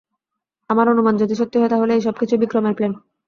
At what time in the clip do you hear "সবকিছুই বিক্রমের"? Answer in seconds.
2.07-2.75